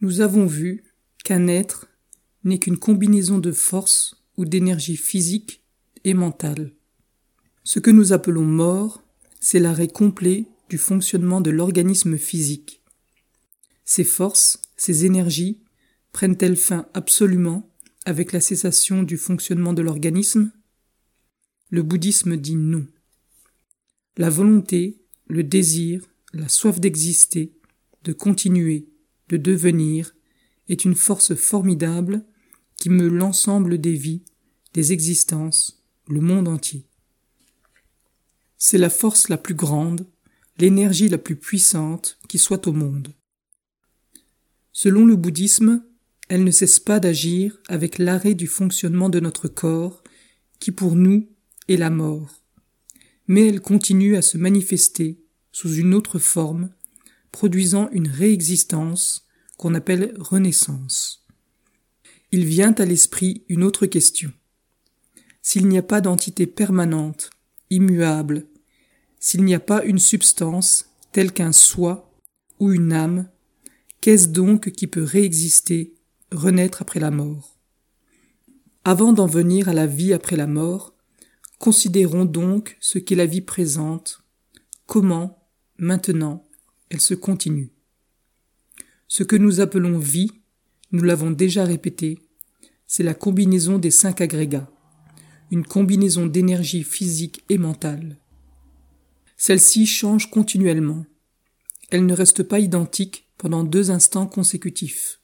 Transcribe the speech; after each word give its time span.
Nous 0.00 0.20
avons 0.20 0.46
vu 0.46 0.84
qu'un 1.24 1.46
être 1.46 1.88
n'est 2.42 2.58
qu'une 2.58 2.78
combinaison 2.78 3.38
de 3.38 3.52
force 3.52 4.22
ou 4.36 4.44
d'énergie 4.44 4.96
physique 4.96 5.62
et 6.04 6.14
mentale. 6.14 6.72
Ce 7.62 7.78
que 7.78 7.90
nous 7.90 8.12
appelons 8.12 8.44
mort, 8.44 9.02
c'est 9.40 9.60
l'arrêt 9.60 9.88
complet 9.88 10.46
du 10.68 10.78
fonctionnement 10.78 11.40
de 11.40 11.50
l'organisme 11.50 12.18
physique. 12.18 12.82
Ces 13.84 14.04
forces, 14.04 14.60
ces 14.76 15.04
énergies, 15.04 15.60
prennent-elles 16.12 16.56
fin 16.56 16.88
absolument 16.94 17.70
avec 18.04 18.32
la 18.32 18.40
cessation 18.40 19.02
du 19.02 19.16
fonctionnement 19.16 19.72
de 19.72 19.82
l'organisme? 19.82 20.52
Le 21.70 21.82
bouddhisme 21.82 22.36
dit 22.36 22.56
non. 22.56 22.86
La 24.16 24.30
volonté, 24.30 24.98
le 25.26 25.42
désir, 25.42 26.04
la 26.32 26.48
soif 26.48 26.80
d'exister, 26.80 27.52
de 28.04 28.12
continuer, 28.12 28.88
de 29.36 29.52
devenir, 29.52 30.14
est 30.68 30.84
une 30.84 30.94
force 30.94 31.34
formidable 31.34 32.24
qui 32.76 32.88
meut 32.88 33.08
l'ensemble 33.08 33.78
des 33.78 33.94
vies, 33.94 34.22
des 34.74 34.92
existences, 34.92 35.84
le 36.08 36.20
monde 36.20 36.48
entier. 36.48 36.86
C'est 38.58 38.78
la 38.78 38.90
force 38.90 39.28
la 39.28 39.36
plus 39.36 39.54
grande, 39.54 40.06
l'énergie 40.58 41.08
la 41.08 41.18
plus 41.18 41.36
puissante 41.36 42.18
qui 42.28 42.38
soit 42.38 42.66
au 42.66 42.72
monde. 42.72 43.08
Selon 44.72 45.04
le 45.04 45.16
bouddhisme, 45.16 45.84
elle 46.28 46.44
ne 46.44 46.50
cesse 46.50 46.80
pas 46.80 47.00
d'agir 47.00 47.58
avec 47.68 47.98
l'arrêt 47.98 48.34
du 48.34 48.46
fonctionnement 48.46 49.08
de 49.08 49.20
notre 49.20 49.48
corps, 49.48 50.02
qui 50.60 50.70
pour 50.70 50.94
nous 50.94 51.28
est 51.68 51.76
la 51.76 51.90
mort. 51.90 52.42
Mais 53.26 53.48
elle 53.48 53.60
continue 53.60 54.16
à 54.16 54.22
se 54.22 54.38
manifester 54.38 55.20
sous 55.52 55.74
une 55.74 55.94
autre 55.94 56.18
forme, 56.18 56.70
produisant 57.32 57.90
une 57.90 58.08
réexistence 58.08 59.23
qu'on 59.64 59.74
appelle 59.74 60.12
renaissance. 60.18 61.24
Il 62.32 62.44
vient 62.44 62.74
à 62.74 62.84
l'esprit 62.84 63.44
une 63.48 63.64
autre 63.64 63.86
question. 63.86 64.30
S'il 65.40 65.68
n'y 65.68 65.78
a 65.78 65.82
pas 65.82 66.02
d'entité 66.02 66.46
permanente, 66.46 67.30
immuable, 67.70 68.46
s'il 69.18 69.42
n'y 69.42 69.54
a 69.54 69.60
pas 69.60 69.82
une 69.82 69.98
substance 69.98 70.90
telle 71.12 71.32
qu'un 71.32 71.52
soi 71.52 72.12
ou 72.60 72.72
une 72.72 72.92
âme, 72.92 73.30
qu'est-ce 74.02 74.28
donc 74.28 74.70
qui 74.70 74.86
peut 74.86 75.02
réexister, 75.02 75.94
renaître 76.30 76.82
après 76.82 77.00
la 77.00 77.10
mort? 77.10 77.58
Avant 78.84 79.14
d'en 79.14 79.26
venir 79.26 79.70
à 79.70 79.72
la 79.72 79.86
vie 79.86 80.12
après 80.12 80.36
la 80.36 80.46
mort, 80.46 80.94
considérons 81.58 82.26
donc 82.26 82.76
ce 82.80 82.98
qu'est 82.98 83.14
la 83.14 83.24
vie 83.24 83.40
présente, 83.40 84.20
comment, 84.84 85.48
maintenant, 85.78 86.46
elle 86.90 87.00
se 87.00 87.14
continue. 87.14 87.73
Ce 89.16 89.22
que 89.22 89.36
nous 89.36 89.60
appelons 89.60 89.96
vie, 89.96 90.32
nous 90.90 91.04
l'avons 91.04 91.30
déjà 91.30 91.64
répété, 91.64 92.18
c'est 92.88 93.04
la 93.04 93.14
combinaison 93.14 93.78
des 93.78 93.92
cinq 93.92 94.20
agrégats, 94.20 94.68
une 95.52 95.64
combinaison 95.64 96.26
d'énergie 96.26 96.82
physique 96.82 97.44
et 97.48 97.56
mentale. 97.56 98.18
Celle-ci 99.36 99.86
change 99.86 100.32
continuellement. 100.32 101.06
Elle 101.90 102.06
ne 102.06 102.12
reste 102.12 102.42
pas 102.42 102.58
identique 102.58 103.28
pendant 103.38 103.62
deux 103.62 103.92
instants 103.92 104.26
consécutifs. 104.26 105.20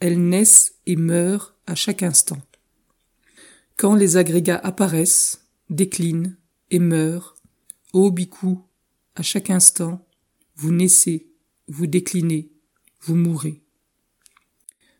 Elles 0.00 0.20
naissent 0.20 0.74
et 0.84 0.96
meurent 0.96 1.56
à 1.66 1.74
chaque 1.74 2.02
instant. 2.02 2.42
Quand 3.78 3.94
les 3.94 4.18
agrégats 4.18 4.60
apparaissent, 4.62 5.48
déclinent 5.70 6.36
et 6.70 6.78
meurent, 6.78 7.34
ô 7.94 8.10
bhikkhu, 8.10 8.56
à 9.14 9.22
chaque 9.22 9.48
instant, 9.48 10.06
vous 10.54 10.70
naissez, 10.70 11.32
vous 11.66 11.86
déclinez, 11.86 12.52
vous 13.02 13.16
mourrez. 13.16 13.62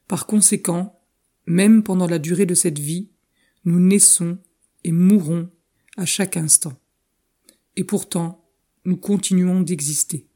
Par 0.08 0.26
conséquent, 0.26 1.00
même 1.46 1.82
pendant 1.82 2.06
la 2.06 2.18
durée 2.18 2.46
de 2.46 2.54
cette 2.54 2.78
vie, 2.78 3.10
nous 3.64 3.78
naissons 3.78 4.38
et 4.84 4.92
mourons 4.92 5.50
à 5.96 6.06
chaque 6.06 6.36
instant. 6.36 6.78
Et 7.76 7.84
pourtant, 7.84 8.48
nous 8.84 8.96
continuons 8.96 9.60
d'exister. 9.60 10.26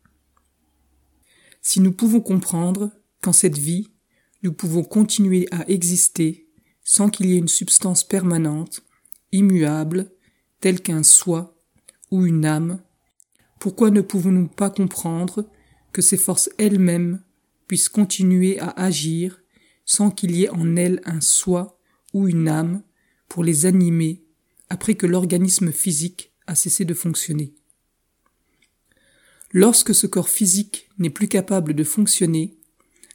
Si 1.63 1.81
nous 1.81 1.93
pouvons 1.93 2.21
comprendre 2.21 2.91
qu'en 3.23 3.33
cette 3.33 3.59
vie, 3.59 3.91
nous 4.43 4.53
pouvons 4.53 4.85
continuer 4.85 5.47
à 5.51 5.69
exister 5.69 6.49
sans 6.83 7.09
qu'il 7.09 7.27
y 7.27 7.35
ait 7.35 7.39
une 7.39 7.49
substance 7.49 8.05
permanente, 8.05 8.83
immuable, 9.33 10.13
telle 10.61 10.81
qu'un 10.81 11.03
soi 11.03 11.57
ou 12.11 12.27
une 12.27 12.45
âme, 12.45 12.83
pourquoi 13.59 13.91
ne 13.91 14.03
pouvons-nous 14.03 14.49
pas 14.49 14.69
comprendre 14.69 15.49
que 15.93 16.03
ces 16.03 16.19
forces 16.19 16.51
elles-mêmes 16.59 17.23
puissent 17.67 17.89
continuer 17.89 18.59
à 18.61 18.71
agir 18.71 19.41
sans 19.85 20.11
qu'il 20.11 20.35
y 20.35 20.45
ait 20.45 20.51
en 20.51 20.77
elles 20.77 21.01
un 21.05 21.21
soi 21.21 21.79
ou 22.13 22.29
une 22.29 22.49
âme 22.49 22.83
pour 23.29 23.45
les 23.45 23.67
animer 23.67 24.25
après 24.71 24.95
que 24.95 25.07
l'organisme 25.07 25.73
physique 25.73 26.33
a 26.47 26.55
cessé 26.55 26.85
de 26.85 26.95
fonctionner. 26.95 27.55
Lorsque 29.53 29.95
ce 29.95 30.07
corps 30.07 30.29
physique 30.29 30.89
n'est 30.99 31.11
plus 31.11 31.29
capable 31.29 31.75
de 31.75 31.85
fonctionner, 31.85 32.57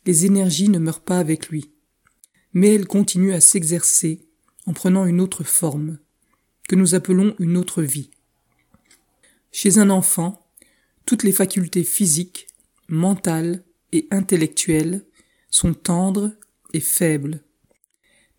les 0.05 0.25
énergies 0.25 0.69
ne 0.69 0.79
meurent 0.79 1.03
pas 1.03 1.19
avec 1.19 1.49
lui, 1.49 1.71
mais 2.53 2.73
elles 2.73 2.87
continuent 2.87 3.33
à 3.33 3.41
s'exercer 3.41 4.21
en 4.65 4.73
prenant 4.73 5.05
une 5.05 5.21
autre 5.21 5.43
forme, 5.43 5.99
que 6.67 6.75
nous 6.75 6.95
appelons 6.95 7.35
une 7.39 7.57
autre 7.57 7.81
vie. 7.81 8.11
Chez 9.51 9.79
un 9.79 9.89
enfant, 9.89 10.47
toutes 11.05 11.23
les 11.23 11.31
facultés 11.31 11.83
physiques, 11.83 12.47
mentales 12.87 13.63
et 13.91 14.07
intellectuelles 14.11 15.05
sont 15.49 15.73
tendres 15.73 16.31
et 16.73 16.79
faibles, 16.79 17.43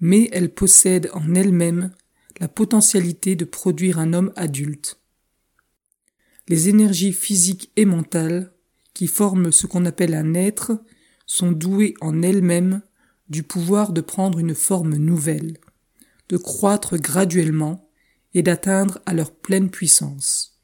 mais 0.00 0.28
elles 0.32 0.52
possèdent 0.52 1.10
en 1.12 1.34
elles-mêmes 1.34 1.92
la 2.38 2.48
potentialité 2.48 3.36
de 3.36 3.44
produire 3.44 3.98
un 3.98 4.12
homme 4.12 4.32
adulte. 4.36 4.98
Les 6.48 6.68
énergies 6.68 7.12
physiques 7.12 7.70
et 7.76 7.84
mentales, 7.84 8.52
qui 8.94 9.06
forment 9.06 9.52
ce 9.52 9.66
qu'on 9.66 9.84
appelle 9.84 10.14
un 10.14 10.34
être, 10.34 10.82
sont 11.26 11.52
douées 11.52 11.94
en 12.00 12.22
elles-mêmes 12.22 12.82
du 13.28 13.42
pouvoir 13.42 13.92
de 13.92 14.00
prendre 14.00 14.38
une 14.38 14.54
forme 14.54 14.96
nouvelle, 14.96 15.58
de 16.28 16.36
croître 16.36 16.96
graduellement 16.96 17.88
et 18.34 18.42
d'atteindre 18.42 19.00
à 19.06 19.14
leur 19.14 19.32
pleine 19.32 19.70
puissance. 19.70 20.60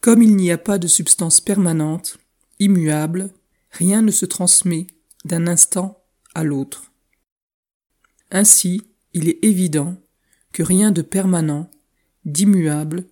Comme 0.00 0.22
il 0.22 0.36
n'y 0.36 0.50
a 0.50 0.58
pas 0.58 0.78
de 0.78 0.86
substance 0.86 1.40
permanente, 1.40 2.18
immuable, 2.64 3.32
rien 3.70 4.02
ne 4.02 4.10
se 4.10 4.26
transmet 4.26 4.86
d'un 5.24 5.46
instant 5.46 6.02
à 6.34 6.44
l'autre. 6.44 6.92
Ainsi, 8.30 8.82
il 9.12 9.28
est 9.28 9.38
évident 9.44 9.96
que 10.52 10.62
rien 10.62 10.90
de 10.90 11.02
permanent, 11.02 11.70
d'immuable, 12.24 13.06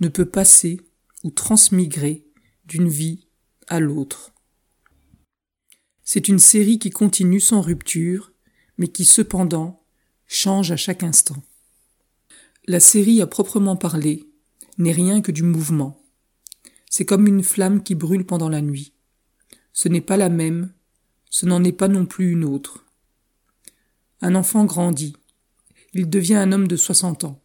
ne 0.00 0.08
peut 0.08 0.26
passer 0.26 0.80
ou 1.22 1.30
transmigrer 1.30 2.26
d'une 2.64 2.88
vie 2.88 3.28
à 3.68 3.80
l'autre. 3.80 4.32
C'est 6.02 6.28
une 6.28 6.38
série 6.38 6.78
qui 6.78 6.90
continue 6.90 7.40
sans 7.40 7.60
rupture, 7.60 8.32
mais 8.78 8.88
qui 8.88 9.04
cependant 9.04 9.84
change 10.26 10.72
à 10.72 10.76
chaque 10.76 11.02
instant. 11.02 11.42
La 12.66 12.80
série 12.80 13.22
à 13.22 13.26
proprement 13.26 13.76
parler 13.76 14.28
n'est 14.78 14.92
rien 14.92 15.20
que 15.20 15.32
du 15.32 15.42
mouvement. 15.42 16.02
C'est 16.90 17.04
comme 17.04 17.26
une 17.26 17.44
flamme 17.44 17.82
qui 17.82 17.94
brûle 17.94 18.26
pendant 18.26 18.48
la 18.48 18.60
nuit. 18.60 18.95
Ce 19.76 19.90
n'est 19.90 20.00
pas 20.00 20.16
la 20.16 20.30
même, 20.30 20.72
ce 21.28 21.44
n'en 21.44 21.62
est 21.62 21.70
pas 21.70 21.88
non 21.88 22.06
plus 22.06 22.32
une 22.32 22.44
autre. 22.44 22.86
Un 24.22 24.34
enfant 24.34 24.64
grandit. 24.64 25.14
Il 25.92 26.08
devient 26.08 26.36
un 26.36 26.50
homme 26.52 26.66
de 26.66 26.76
soixante 26.76 27.24
ans. 27.24 27.42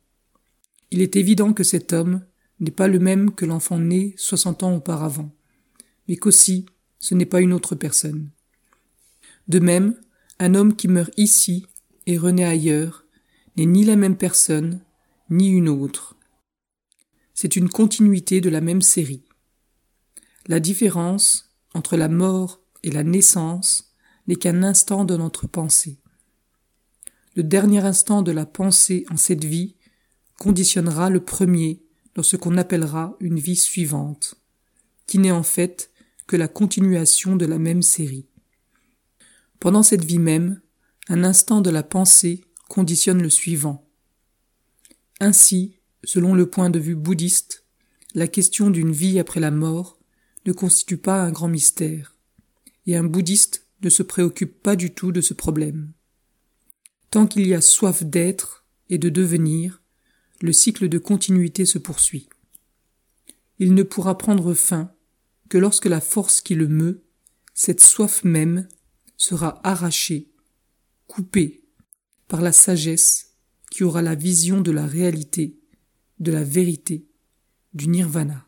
Il 0.92 1.02
est 1.02 1.18
évident 1.18 1.52
que 1.52 1.66
cet 1.66 1.92
homme 1.92 2.26
n'est 2.62 2.72
pas 2.72 2.88
le 2.88 3.00
même 3.00 3.36
que 3.36 3.44
l'enfant 3.44 3.80
né 3.80 4.14
soixante 4.16 4.64
ans 4.64 4.74
auparavant, 4.74 5.36
mais 6.08 6.16
qu'aussi 6.16 6.66
ce 7.00 7.16
n'est 7.16 7.26
pas 7.26 7.42
une 7.42 7.52
autre 7.52 7.76
personne. 7.76 8.30
De 9.50 9.60
même, 9.60 10.00
un 10.40 10.56
homme 10.56 10.78
qui 10.78 10.88
meurt 10.88 11.12
ici 11.18 11.66
et 12.06 12.18
renaît 12.18 12.46
ailleurs 12.46 13.04
n'est 13.58 13.66
ni 13.66 13.84
la 13.84 13.98
même 13.98 14.16
personne, 14.16 14.80
ni 15.30 15.50
une 15.50 15.68
autre. 15.68 16.16
C'est 17.34 17.58
une 17.58 17.68
continuité 17.68 18.40
de 18.40 18.50
la 18.50 18.62
même 18.62 18.82
série. 18.82 19.26
La 20.48 20.62
différence 20.62 21.51
entre 21.74 21.98
la 21.98 22.10
mort 22.10 22.62
et 22.84 22.92
la 22.92 23.04
naissance 23.04 23.94
n'est 24.28 24.36
qu'un 24.36 24.64
instant 24.64 25.06
de 25.06 25.18
notre 25.18 25.48
pensée. 25.48 26.00
Le 27.36 27.44
dernier 27.44 27.80
instant 27.80 28.22
de 28.22 28.32
la 28.32 28.46
pensée 28.46 29.06
en 29.10 29.18
cette 29.18 29.46
vie 29.46 29.76
conditionnera 30.38 31.10
le 31.10 31.24
premier 31.24 31.82
dans 32.16 32.24
ce 32.24 32.36
qu'on 32.36 32.58
appellera 32.58 33.16
une 33.20 33.40
vie 33.40 33.56
suivante, 33.56 34.36
qui 35.08 35.18
n'est 35.18 35.32
en 35.32 35.44
fait 35.44 35.92
que 36.28 36.36
la 36.36 36.48
continuation 36.48 37.36
de 37.36 37.46
la 37.46 37.58
même 37.58 37.82
série. 37.82 38.28
Pendant 39.60 39.84
cette 39.84 40.04
vie 40.04 40.20
même, 40.20 40.62
un 41.08 41.24
instant 41.24 41.62
de 41.62 41.70
la 41.70 41.84
pensée 41.84 42.44
conditionne 42.68 43.22
le 43.22 43.30
suivant. 43.30 43.88
Ainsi, 45.20 45.78
selon 46.04 46.34
le 46.34 46.50
point 46.50 46.70
de 46.70 46.80
vue 46.80 46.96
bouddhiste, 46.96 47.66
la 48.14 48.28
question 48.28 48.70
d'une 48.70 48.92
vie 48.92 49.20
après 49.20 49.40
la 49.40 49.52
mort 49.52 50.01
ne 50.46 50.54
constitue 50.54 50.98
pas 50.98 51.22
un 51.22 51.32
grand 51.32 51.48
mystère, 51.48 52.16
et 52.86 52.96
un 52.96 53.04
bouddhiste 53.04 53.68
ne 53.82 53.90
se 53.90 54.04
préoccupe 54.04 54.62
pas 54.62 54.76
du 54.76 54.94
tout 54.94 55.12
de 55.12 55.22
ce 55.22 55.34
problème. 55.34 55.94
Tant 57.10 57.28
qu'il 57.28 57.48
y 57.48 57.54
a 57.54 57.62
soif 57.62 58.04
d'être 58.04 58.66
et 58.90 58.98
de 58.98 59.10
devenir, 59.10 59.82
le 60.42 60.54
cycle 60.54 60.90
de 60.90 60.98
continuité 60.98 61.66
se 61.66 61.78
poursuit. 61.78 62.30
Il 63.60 63.74
ne 63.74 63.84
pourra 63.84 64.18
prendre 64.18 64.54
fin 64.54 64.92
que 65.50 65.58
lorsque 65.58 65.86
la 65.86 66.02
force 66.02 66.42
qui 66.42 66.56
le 66.56 66.68
meut, 66.68 67.04
cette 67.54 67.82
soif 67.82 68.24
même, 68.24 68.68
sera 69.18 69.60
arrachée, 69.68 70.32
coupée 71.08 71.64
par 72.28 72.42
la 72.42 72.52
sagesse 72.52 73.36
qui 73.70 73.84
aura 73.84 74.02
la 74.02 74.16
vision 74.16 74.62
de 74.62 74.72
la 74.72 74.88
réalité, 74.88 75.60
de 76.20 76.32
la 76.32 76.44
vérité, 76.44 77.08
du 77.74 77.88
nirvana. 77.88 78.48